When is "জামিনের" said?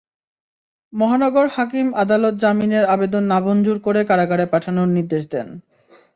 2.35-2.85